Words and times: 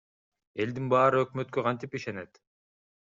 Элдин 0.63 0.87
баары 0.95 1.21
өкмөткө 1.25 1.65
кантип 1.69 2.01
ишенет? 2.01 2.45